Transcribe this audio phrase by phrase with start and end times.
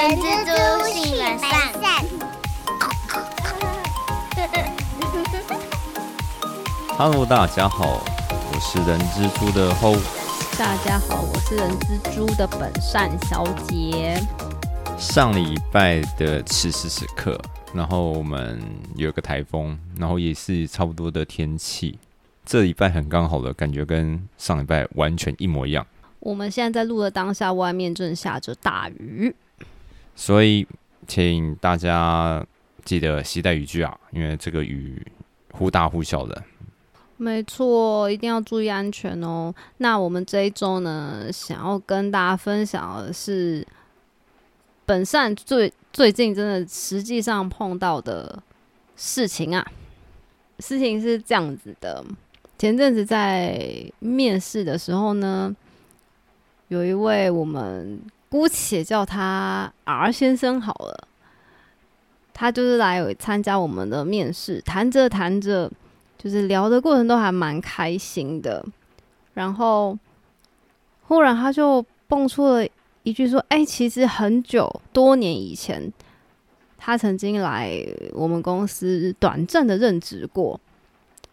[0.00, 1.50] 人蜘蛛性本善。
[6.96, 8.02] Hello，大家好，
[8.50, 9.98] 我是人蜘蛛的 Ho。
[10.58, 14.18] 大家好，我是人蜘蛛的本善小姐。
[14.96, 17.38] 上礼拜的此时此刻，
[17.74, 18.58] 然后我们
[18.96, 21.98] 有个台风，然后也是差不多的天气。
[22.46, 25.86] 这礼拜很刚好的感觉，跟上礼拜完全一模一样。
[26.20, 29.34] 我们现在在录的当下，外面正下着大雨。
[30.14, 30.66] 所以，
[31.06, 32.44] 请大家
[32.84, 35.04] 记得携带雨具啊，因为这个雨
[35.52, 36.42] 忽大忽小的。
[37.16, 39.54] 没错，一定要注意安全哦。
[39.76, 43.66] 那我们这一周呢，想要跟大家分享的是，
[44.86, 48.42] 本善最最近真的实际上碰到的
[48.96, 49.66] 事情啊。
[50.60, 52.04] 事情是这样子的，
[52.58, 55.54] 前阵子在面试的时候呢，
[56.68, 58.00] 有一位我们
[58.30, 61.06] 姑且叫他 R 先生好了，
[62.32, 65.70] 他就是来参加我们的面试，谈着谈着。
[66.22, 68.62] 就是聊的过程都还蛮开心的，
[69.32, 69.98] 然后
[71.04, 72.68] 忽然他就蹦出了
[73.04, 75.90] 一句说：“哎、其实很久多年以前，
[76.76, 77.74] 他曾经来
[78.12, 80.60] 我们公司短暂的任职过。”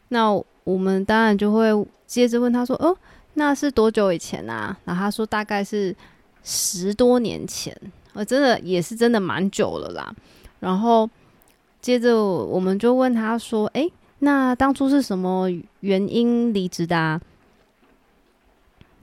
[0.08, 0.32] 那
[0.64, 1.68] 我们当然就会
[2.06, 2.98] 接着问他说：“哦，
[3.34, 5.94] 那是多久以前啊？”然后他说：“大概是
[6.50, 7.76] 十多年前，
[8.14, 10.16] 我，真的也是真的蛮久了啦。”
[10.62, 11.10] 然后
[11.82, 13.86] 接着我们就问他说：“哎、
[14.20, 15.50] 那当初是什么
[15.82, 17.20] 原因离职的？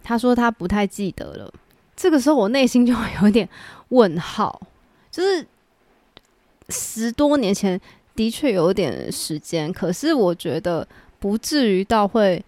[0.02, 1.52] 他说他不太记得了。
[1.94, 3.46] 这个时候我内心就会有点
[3.90, 4.60] 问号，
[5.10, 5.46] 就是
[6.70, 7.78] 十多年前
[8.16, 10.88] 的确有点时间，可是我觉得
[11.20, 12.42] 不至于到会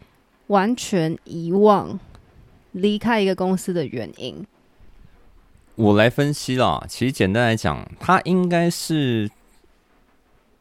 [0.46, 2.00] 完全遗忘
[2.72, 4.44] 离开一个公司的原因。
[5.76, 9.30] 我来分析啦，其实简单来讲，他应该是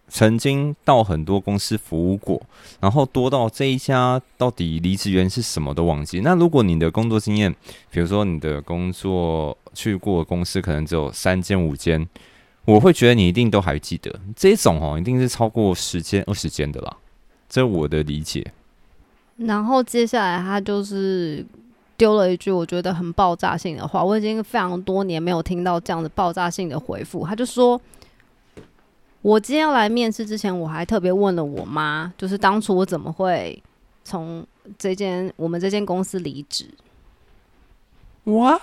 [0.07, 2.41] 曾经到很多公司服务过，
[2.79, 6.19] 然后多到这一家到底离职原因是什么都忘记。
[6.19, 7.53] 那如果你的工作经验，
[7.89, 12.07] 比如说你的工作去过公司可能只有三间五间，
[12.65, 14.19] 我会觉得你一定都还记得。
[14.35, 16.97] 这种哦，一定是超过十间二十间的啦，
[17.49, 18.45] 这我的理解。
[19.37, 21.45] 然后接下来他就是
[21.97, 27.25] 丢了一句我觉得很爆炸性的话，我已经非常多年没有听到这样的爆炸性的回复。
[27.25, 27.79] 他就说
[29.21, 33.61] ：“我今天要来面试之前，我还特别问了我妈，就是当初我怎么会
[34.03, 34.45] 从
[34.77, 36.69] 这间我们这间公司离职。
[38.23, 38.61] What？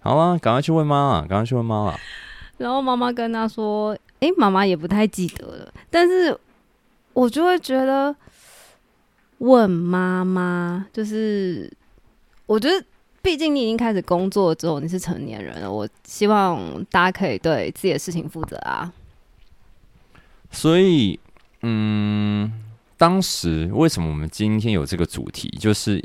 [0.00, 1.98] 好啊，赶快去问妈啊，赶快去问妈啊。
[2.56, 6.36] 然后妈妈跟他说：“诶，妈妈也不太记得了。”但是
[7.12, 8.14] 我就会觉得
[9.40, 11.70] 问妈妈，就是
[12.46, 12.84] 我觉得，
[13.20, 18.92] 毕竟你已经开始工作之后，你是成年人了，我希望大家可以对自己的事情负责啊。
[20.50, 21.18] 所以，
[21.62, 22.52] 嗯，
[22.96, 25.48] 当时为什么我们今天有这个主题？
[25.58, 26.04] 就是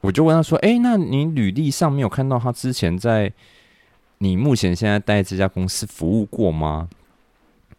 [0.00, 3.32] 我就问他说：“哎，那你履历上面有看到他之前在
[4.18, 6.88] 你目前现在待这家公司服务过吗？”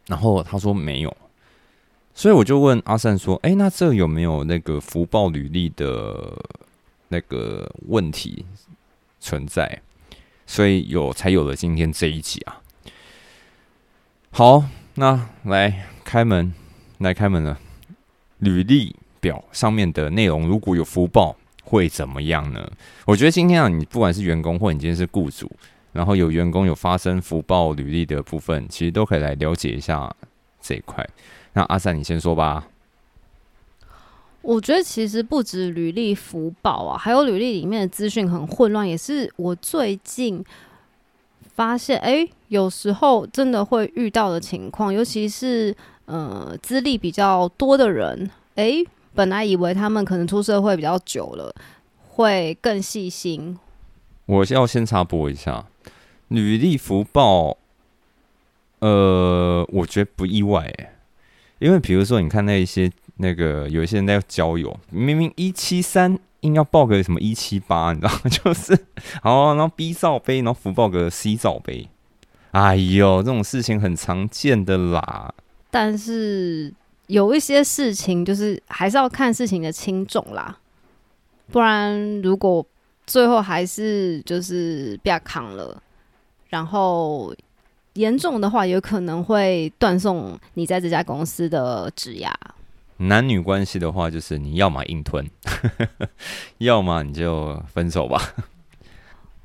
[0.08, 1.16] 然后他说没有，
[2.16, 6.31] 所以我就问阿善说：“诶，那这有没有那个福报履历的
[7.09, 8.46] 那个问题
[9.19, 9.81] 存在？”
[10.46, 12.62] 所以有才有了今天这一集啊。
[14.29, 14.63] 好，
[14.96, 16.53] 那来开门，
[17.00, 17.59] 来开门了。
[18.40, 22.69] 履历表上面的内容如果有福报，会怎么样呢？
[23.06, 25.50] 我觉得今天啊，你不管是员工或你今天是雇主，
[25.94, 30.13] 然后有员工有发生福报履历的部分，其实都可以来了解一下
[30.62, 31.07] 这一块。
[31.53, 32.68] 那阿善，你先说吧。
[34.41, 40.44] 我觉得其实不止履历福报啊，还有履历里面的资讯很混乱，也是我最近
[41.56, 45.74] 发现，哎、有时候真的会遇到的情况，尤其是
[46.06, 51.56] 呃资历比较多的人，哎、本来以为他们可能出社会比较久了，
[52.09, 53.57] 会更细心。
[54.25, 55.66] 我要先插播一下，
[56.28, 57.56] 履历福报，
[58.80, 60.89] 呃，我觉得不意外诶，
[61.63, 68.19] 因为比如说你看那一些那个有一些人在交友，明明一七三硬要报个什么一七八，你知道吗？
[68.30, 68.77] 就是
[69.21, 71.88] 好，然后 B 罩杯，然后福报个 C 罩杯，
[72.51, 75.33] 哎呦，这种事情很常见的啦。
[75.71, 76.74] 但是
[77.07, 80.57] 有一些事情就是还是要看事情的轻重啦，
[81.50, 82.66] 不然如果
[83.07, 85.81] 最后还是就是被扛了，
[86.50, 87.33] 然后
[87.94, 92.31] 严重的话，有可能会断送你在这家公司的职涯。
[92.98, 95.28] 男女关系的话，就是你要么硬吞，
[96.60, 98.34] 要么你就分手吧。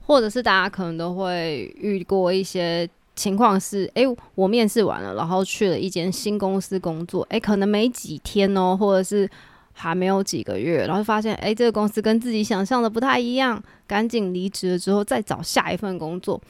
[0.06, 4.04] 或者是大家可能都会遇过一些情况是，诶，
[4.34, 9.28] 我面试完了，然后去了一间新公司工作，诶，可能没几天哦，或者是
[9.72, 16.40] 还没有几个月，然后发现，诶，这个公司跟自己想象的不太一样，赶紧离职了之后再找下一份工作。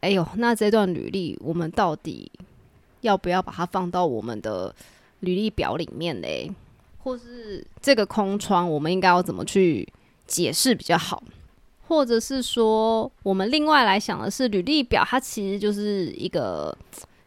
[0.00, 2.30] 哎呦，那这段履历我们到底
[3.02, 4.74] 要不要把它放到我们的
[5.20, 6.50] 履历表里面嘞？
[7.02, 9.86] 或是这个空窗，我们应该要怎么去
[10.26, 11.22] 解释比较好？
[11.86, 16.76] 或者是说，我们另外来想的是，履历表它其实就是一个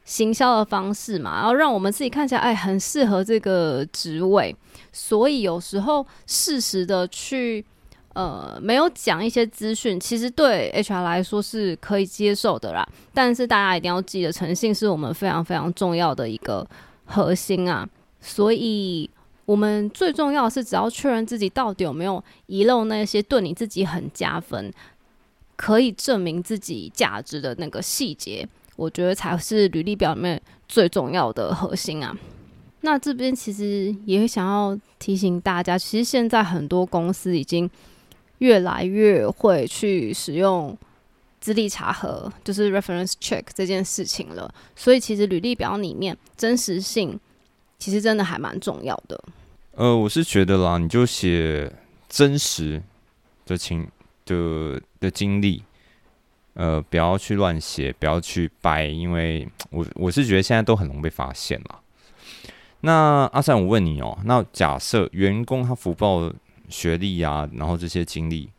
[0.03, 4.55] 行销的方式嘛，然后让我们自己看起来哎很适合这个职位，
[4.91, 7.63] 所以有时候适时的去。
[8.13, 12.87] 呃，没有讲一些资讯，其实对 HR 来说是可以接受的啦。
[13.11, 16.63] 但是大家一定要记得，诚信是我们非常非常重要的一个
[17.05, 17.89] 核心啊。
[18.21, 19.09] 所以，
[19.45, 24.71] 我们最重要的是，只要确认自己到底有没有遗漏那些对你自己很加分、
[25.55, 32.15] 可以证明自己价值的那个细节，我觉得才是履历表里面最重要的核心啊。
[32.81, 37.67] 那这边其实也想要提醒大家，其实现在很多公司已经。
[38.43, 40.77] 越来越会去使用
[41.39, 44.53] 资历查核，就是 reference check 这件事情了。
[44.75, 47.17] 所以其实履历表里面真实性
[47.79, 49.23] 其实真的还蛮重要的。
[49.75, 51.71] 呃，我是觉得啦，你就写
[52.09, 52.83] 真实
[53.45, 53.87] 的情
[54.25, 55.63] 的的经历，
[56.55, 61.79] 呃，不要去乱写，不要去掰，因为 我我是觉得现在都很容易被发现了。
[62.81, 66.29] 那阿三，我问你哦，那假设员工他福报。
[66.69, 68.49] 学历啊，然后这些经历，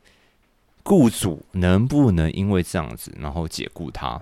[0.83, 4.21] 雇主能不能因为这样子，然后解雇他？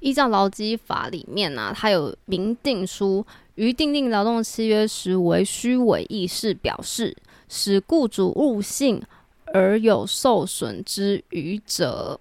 [0.00, 3.26] 依照劳基法里面呢，它有明定书，
[3.56, 7.16] 于订定劳动契约时为虚伪意识表示，
[7.48, 9.02] 使雇主误信
[9.52, 12.20] 而有受损之余者，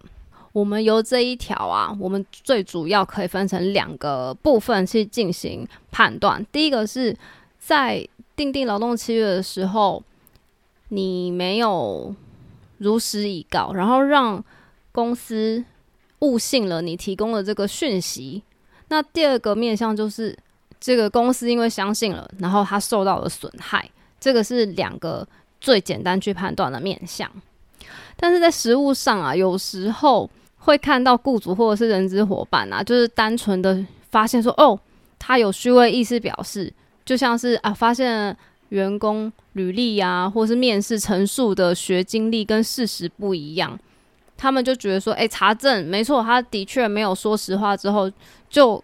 [0.54, 6.44] 我们由这一条啊，我们最主要可以分成两个部分去进行判断。
[6.52, 7.16] 第一个是
[7.60, 10.02] 在订定劳动契约的时候。
[10.90, 12.16] 你没有
[12.78, 14.44] 如实以告，然后让
[14.92, 15.64] 公司
[16.20, 18.42] 误信了你提供的这个讯息。
[18.88, 20.38] 那第二个面向就是
[20.80, 23.90] 这个公司因为相信了，然后他受到了损害。
[24.20, 25.28] 这个是两个
[25.60, 27.30] 最简单去判断的面向。
[28.16, 34.80] 但是在实物上啊，有时候会看到雇主或者是人资伙伴啊，就是单纯的发现说，哦，
[35.20, 36.74] 他有虚伪意思表示，
[37.04, 38.38] 就像是啊，发现。
[38.70, 43.80] 员工履历啊，或是面试陈述的学经历跟事实不一样，
[44.36, 48.12] 他们就觉得说，哎，查证没错，他的确没有说实话，之后
[48.50, 48.84] 就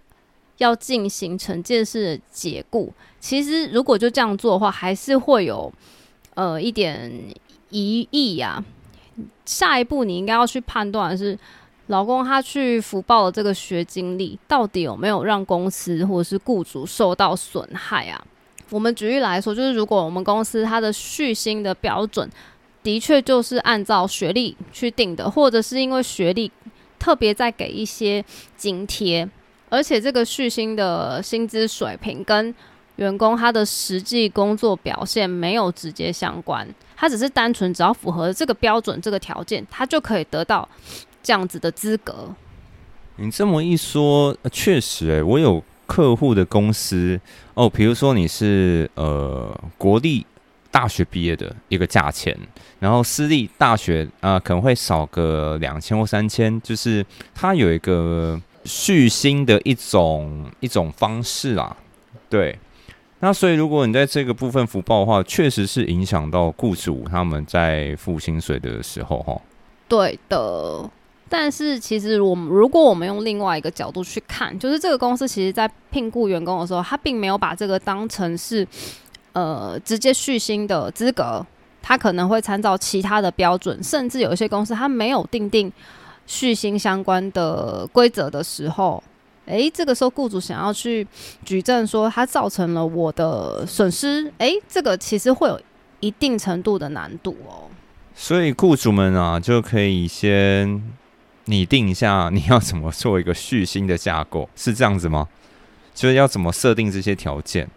[0.57, 2.94] 要进行惩戒式的解雇。
[3.19, 5.71] 其实如果就这样做的话，还是会有
[6.36, 7.12] 呃一点
[7.69, 8.63] 疑义呀。
[9.45, 11.38] 下一步你应该要去判断是，
[11.88, 18.25] 老公他去福报的这个学经历，到底有没有让公司或者是雇主受到损害啊？
[18.73, 22.27] 我们举例来说，就是如果我们公司它的续薪的标准
[22.81, 26.51] 的确就是按照学历去定的，或者是因为学历
[26.97, 28.25] 特别在给一些
[28.57, 29.29] 津贴，
[29.69, 32.53] 而且这个续薪的薪资水平跟
[32.95, 40.67] 员工他的实际工作表现没有直接相关，他只是单纯只要符合这个标准、这个条件，他就可以得到
[41.21, 42.33] 这样子的资格。
[43.17, 45.63] 你这么一说，确实，诶，我有。
[45.85, 47.19] 客户的公司
[47.53, 50.25] 哦，比如说你是呃国立
[50.71, 52.35] 大学毕业的一个价钱，
[52.79, 61.75] 然后私立大学啊可能会少个两千或三千，就是它有一个续薪的一种一种方式啦。
[62.29, 62.57] 对，
[63.19, 69.39] 那所以如果你在这个部分福报的话，确实是影响到雇主他们在付薪水的时候哈。
[69.87, 70.89] 对的。
[71.35, 78.67] 但是其实，我们如果我们用另外一个角度去看，就是这个公司其实在聘雇员工的时候，他并没有把这个当成是
[79.31, 81.43] 呃直接续薪的资格，
[81.81, 85.73] 他可能会参照其他的标准，甚至有一些公司他没有定定
[86.27, 89.03] 续薪相关的规则的时候，
[89.47, 91.07] 诶，这个时候雇主想要去
[91.43, 95.59] 举证说他造成了我的损失，诶，这个其实会有
[95.99, 97.65] 一定程度的难度哦。
[98.13, 100.83] 所以雇主们啊，就可以先。
[101.45, 105.27] 拟定一下你要怎么做一个续薪的架构，是这样子吗？
[105.93, 107.69] 就是要怎么设定这些条件？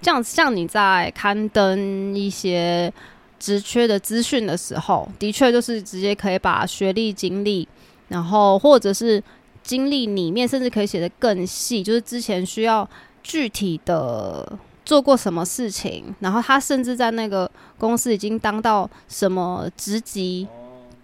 [0.00, 2.92] 这样像你在刊登一些
[3.38, 7.68] 职缺的资讯的时候，的确就是直接可以把学历、经历，
[8.08, 9.22] 然后或者是
[9.62, 12.88] 经历里面，甚至可以写的更细，就是之前需要
[13.22, 17.48] 具体的做过什么事情，然后他甚至在那个
[17.78, 20.48] 公司已经当到什么职级。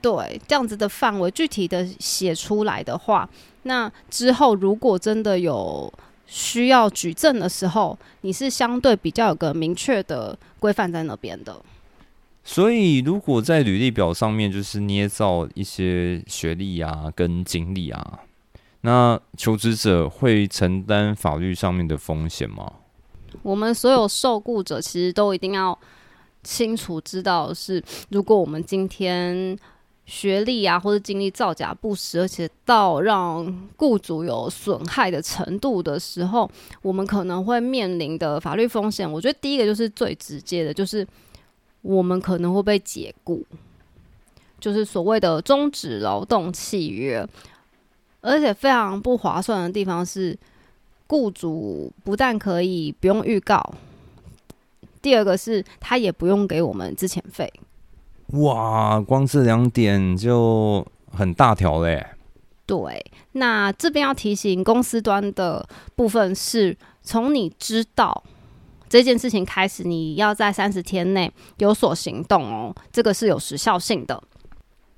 [0.00, 3.28] 对，这样子的范围具体的写出来的话，
[3.64, 5.92] 那之后如果真的有
[6.26, 11.60] 需要举证的时候，你是相对比较有个明确的规范在那边的。
[12.44, 18.20] 所以，如果在履历表上面就是捏造一些学历啊跟经历啊，
[18.80, 22.72] 那求职者会承担法律上面的风险吗？
[23.42, 25.78] 我们所有受雇者其实都一定要
[26.42, 29.54] 清楚知道，是如果我们今天
[30.08, 36.50] 学历啊或者经历造假不实，而且到让雇主有损害的程度的时候，
[36.80, 39.10] 我们可能会面临的法律风险。
[39.10, 41.06] 我觉得第一个就是最直接的，就是
[41.82, 43.44] 我们可能会被解雇，
[44.58, 47.28] 就是所谓的终止劳动契约。
[48.22, 50.36] 而且非常不划算的地方是，
[51.06, 53.74] 雇主不但可以不用预告，
[55.02, 57.52] 第二个是他也不用给我们资遣费。
[58.34, 62.06] 哇，光这两点就很大条嘞。
[62.66, 65.66] 对，那这边要提醒公司端的
[65.96, 68.22] 部分是，从你知道
[68.86, 74.22] 这件事情开始，你要在三十天内有所行动哦，这个是有时效性的。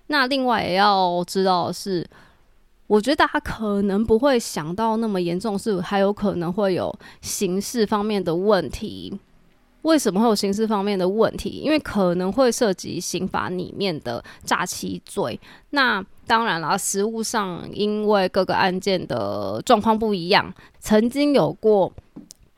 [0.08, 2.04] 那另外也要知道的是，
[2.88, 9.16] 我觉得大家可能不会想到那么严重，是还有可能会有刑事方面的问题。
[9.82, 11.50] 为什么会有刑事方面的问题？
[11.50, 15.38] 因为可能会涉及刑法里面的诈欺罪。
[15.70, 21.92] 那当然了，实务上因为各个案件的状况不一样，曾经有过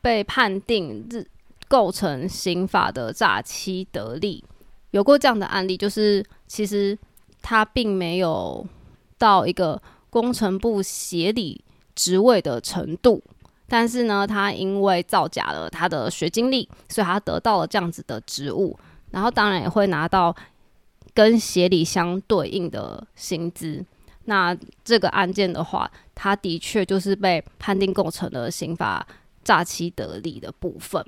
[0.01, 1.25] 被判定日
[1.67, 4.43] 构成刑法的诈欺得利，
[4.91, 6.97] 有过这样的案例，就是其实
[7.41, 8.65] 他并没有
[9.17, 11.63] 到一个工程部协理
[11.95, 13.23] 职位的程度。
[13.73, 18.77] 但是呢，他因为造假了他的学经历，所以他得到了这样子的职务，
[19.09, 20.35] 然后当然也会拿到
[21.11, 23.83] 跟协理相对应的薪资。
[24.25, 29.03] 那这个案件的话，他的确就是被判定构成了刑法
[29.43, 31.03] 诈欺得利的部分。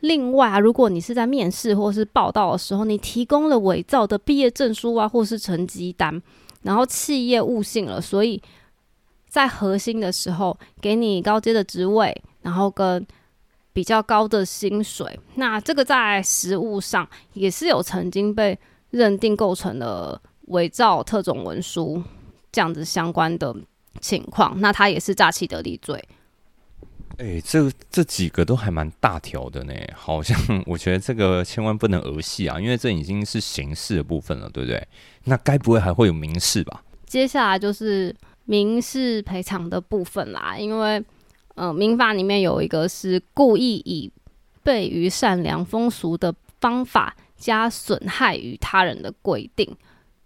[0.00, 6.22] 另外啊，如果你是在面试或是报道的时候，你提供了伪造的毕业证书啊，或是成绩单，
[6.62, 8.42] 然后企业误信了，所以。
[9.36, 13.06] 在核心的时候，给你高阶的职位，然后跟
[13.70, 18.58] 比较高的薪水，那这个在实务上也是有曾经被
[18.92, 22.02] 认定构成了伪造特种文书
[22.50, 23.54] 这样子相关的
[24.00, 26.02] 情况，那他也是诈欺得利罪。
[27.18, 34.88] 哎，这这几个都还蛮大条的呢，好像我觉得这个千万不能儿戏啊，因为这已经是刑事的部分了，对不对？
[35.24, 36.82] 那该不会还会有民事吧？
[37.04, 38.16] 接下来就是。
[38.48, 41.04] 民事赔偿的部分啦，因为，
[41.56, 44.10] 呃，民法里面有一个是故意以
[44.64, 49.76] 悖于善良风俗的方法加损害于他人的规定，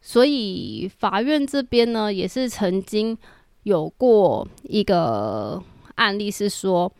[0.02, 3.16] 所以法院这边呢，也是曾经
[3.62, 5.62] 有过一个
[5.94, 6.92] 案例，是说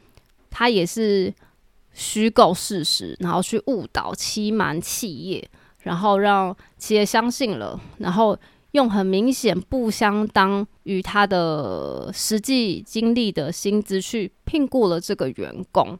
[0.48, 1.32] 他也是
[1.92, 5.46] 虚构事实，然后去误导欺瞒企业，
[5.82, 8.38] 然后让企业相信了，然后。
[8.72, 15.98] 用很明显不相当于他的实际经历的薪资去聘雇了这个员工，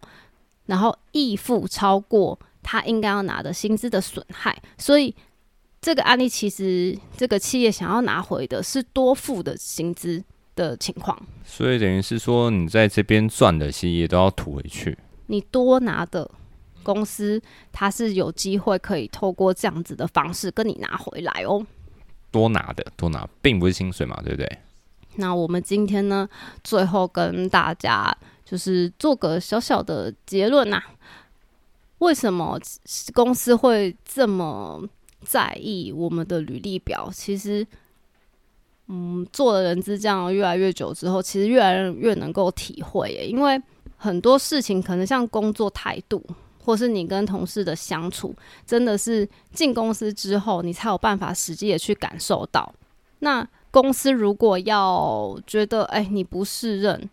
[0.67, 5.15] 然后义付超过他应该要拿的薪资的损害，所以
[5.81, 10.23] 这个案例其实这个企业想要拿回的是多付的薪资
[10.55, 11.21] 的情况。
[11.45, 14.97] 所以等于是说，你在这边赚的企业都要吐回去。
[15.27, 16.31] 你多拿的
[16.83, 17.41] 公司，
[17.73, 21.67] 它是有机会可以透过这样子的方式跟你拿回来哦。
[22.31, 24.59] 多拿的多拿，并不是薪水嘛，对不对？
[25.17, 26.29] 那我们今天呢，
[26.63, 30.83] 最后跟大家就是做个小小的结论呐。
[31.99, 32.59] 为什么
[33.13, 34.83] 公司会这么
[35.23, 37.11] 在意我们的履历表？
[37.13, 37.67] 其实，
[38.87, 43.61] 嗯，做了人资这样越来越久之后，其实越来越能够体会，因为
[43.97, 46.25] 很多事情可能像工作态度。
[46.65, 48.35] 或是你跟同事的相处，
[48.67, 52.73] 真的是进公司之后，你才有办法实际的去感受到。
[53.21, 57.09] 那公司如果要觉得哎你不适任，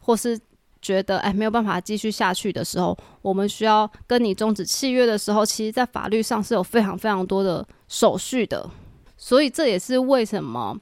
[0.00, 0.38] 或是
[0.82, 8.68] 觉得哎没有办法继续下去的时候，我们需要跟你终止契约的时候，其实在法律上是有非常非常多的手续的。
[9.16, 10.74] 所以这也是为什么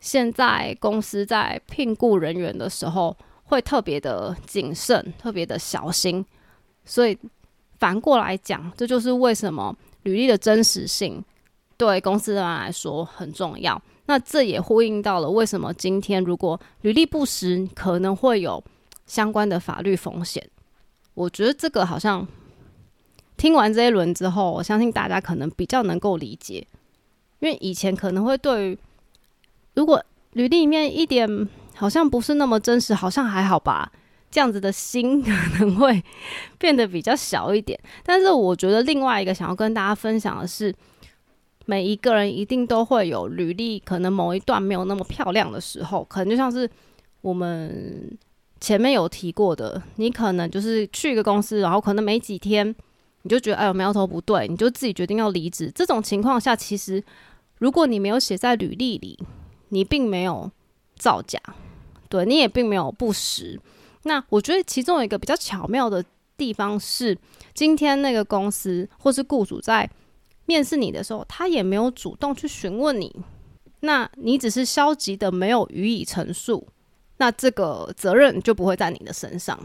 [0.00, 6.24] 现在公司在聘雇人员的时候会特别的谨慎，特别的小心。
[6.90, 7.16] 所以
[7.78, 11.24] 反过来讲，这就是为什么履历的真实性
[11.76, 13.80] 对公司的人来说很重要。
[14.06, 18.62] 那这也呼应到了为什么今天如果履历不实，可能会有
[19.06, 20.44] 相关的法律风险。
[21.14, 22.26] 我觉得这个好像
[23.36, 26.66] 听完这一轮之后，我相信大家可能比较能够理解
[27.38, 28.78] 因为以前可能会对于
[29.74, 33.92] 如果履历里面一点好像不是那么真实，好像还好吧，
[34.30, 36.02] 这样子的心可能会
[36.58, 37.78] 变得比较小一点。
[38.04, 40.74] 但是我觉得另外一个想要跟大家分享的是，
[41.66, 46.68] 每一个人一定都会有履历可能某一段没有那么漂亮的时候，可能就像是
[47.20, 48.16] 我们
[48.60, 52.74] 前面有提过的，你可能就是去一个公司，然后可能没几天。
[53.22, 55.70] 你就觉得哎呦苗头不对，你就自己决定要离职。
[55.74, 57.04] 这种情况下，其实
[57.58, 59.18] 如果你没有写在履历里，
[59.68, 60.50] 你并没有
[60.96, 61.38] 造假，
[62.08, 63.60] 对你也并没有不实。
[64.04, 66.04] 那我觉得其中有一个比较巧妙的
[66.36, 67.16] 地方是，
[67.54, 69.88] 今天那个公司或是雇主在
[70.46, 73.14] 面试你的时候，他也没有主动去询问你，
[73.80, 76.66] 那你只是消极的没有予以陈述，
[77.18, 79.58] 那这个责任就不会在你的身上。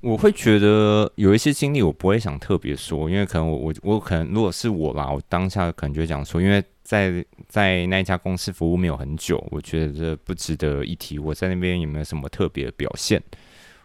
[0.00, 11.20] 我会觉得有一些经历，我不会想特别说，因为可能我我我可能如果是我啦，我当下可能就讲说，因为在在那家公司服务没有很久，我觉得这不值得一提。
[11.20, 13.22] 我在那边有没有什么特别的表现？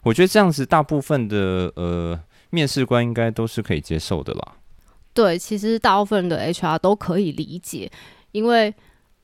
[0.08, 4.54] 我觉得这样子，大部分的呃面试官应该都是可以接受的啦。
[5.14, 7.92] 对，其实大部分的 HR 都可以理解，
[8.32, 8.74] 因为。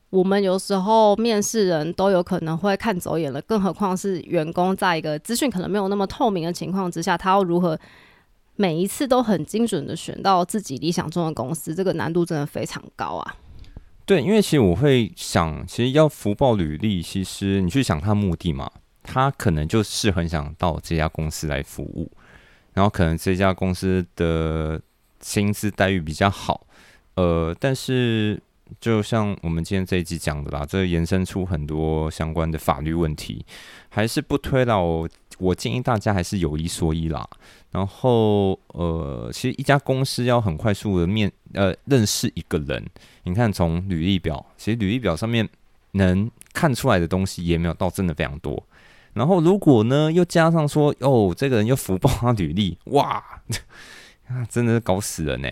[0.09, 7.75] 我们有时候面试人都有可能会看走眼了，更何况是员工，在一个资讯可能没有那么透明的情况之下，他要如何
[8.55, 13.35] 每一次都很精准的选到自己理想中的公司，这个难度真的非常高啊。
[14.05, 18.69] 对，因为其实我会想，其实要福报履历，其实你去想他目的嘛，
[19.03, 22.09] 他可能就是很想到这家公司来服务，
[22.73, 24.81] 然后可能这家公司的
[25.19, 26.65] 薪资待遇比较好，
[27.15, 28.41] 呃，但是。
[28.79, 33.45] 就像我们今天这一集讲的啦，这延伸出很多相关的法律问题，
[33.89, 34.81] 还是不推了。
[34.81, 35.07] 我
[35.37, 37.27] 我建议大家还是有一说一啦。
[37.69, 42.83] 然后呃，其实一家公司要很快速的面呃认识一个人，
[43.25, 45.47] 你看从履历表，其实履历表上面
[45.91, 48.65] 能看出来的东西也没有到真的非常多。
[49.13, 53.23] 然后如果呢又加上说哦，这个人又福报他履历，哇，
[54.49, 55.47] 真的是搞死人呢。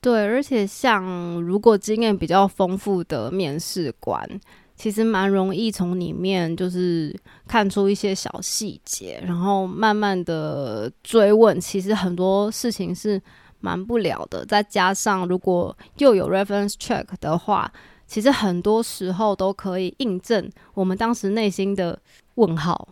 [0.00, 1.04] 对，而且像
[1.42, 4.28] 如果经验比较丰富的面试官，
[4.76, 7.12] 其实蛮容易从里面就是
[7.48, 11.60] 看出一些小细节，然后慢慢的追问。
[11.60, 13.20] 其实很多事情是
[13.58, 14.46] 瞒不了的。
[14.46, 17.72] 再加上如果又有 reference check 的话，
[18.06, 21.98] 其实很多时候都可以印证我们当时内心的
[22.36, 22.88] 问号。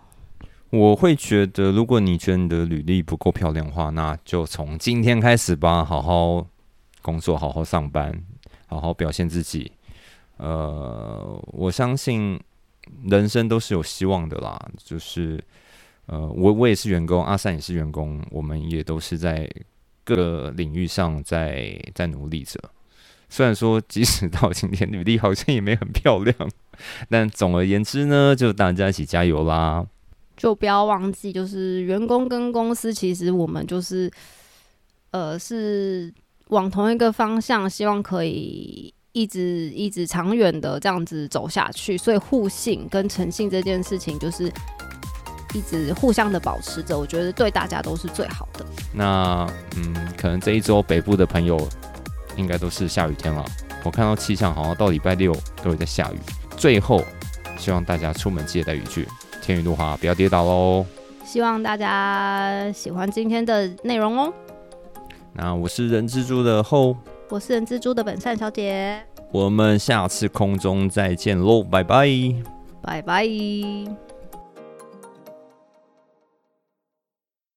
[0.69, 6.47] 我会觉得，如果你觉得你的履历不够漂亮的话，那就从今天开始吧，好好。
[7.03, 8.19] 工作好好上班，
[8.67, 9.71] 好好表现自己。
[10.39, 12.41] 呃，我相信
[13.03, 14.59] 人生都是有希望的啦。
[14.79, 15.39] 就是，
[16.07, 19.47] 呃，我我也是员工，阿善也是员工，我们也都是在
[20.03, 22.59] 各个领域上在在努力着。
[23.29, 26.35] 虽然说，即使到今天履历好像也没很漂亮，
[27.09, 29.87] 但总而言之呢，就大家一起加油啦！
[30.37, 34.11] 就不要忘记，就是员工跟公司，其实我们就是，
[35.11, 36.13] 呃，是。
[36.49, 41.97] 往同一个方向，希望可以一直一直长远的这样子走下去。
[41.97, 44.53] 所以互信跟诚信这件事情，就是
[45.55, 48.65] 一直互相的保持着，我觉得对大家都是最好的。
[48.93, 51.57] 那嗯，可能这一周北部的朋友
[52.37, 53.45] 应该都是下雨天了。
[53.85, 56.19] 我看到气象好像到礼拜六都会在下雨。
[56.57, 57.03] 最后，
[57.59, 59.07] 希望大家出门记得带雨具，
[59.43, 60.87] 天雨路滑不要跌倒喽。
[61.25, 64.33] 希望大家喜欢今天的内容哦。
[65.33, 66.97] 那我是人蜘蛛的后，
[67.29, 72.09] 我是人蜘蛛的本善小姐，我们下次空中再见喽，拜拜，
[72.83, 74.14] 拜拜。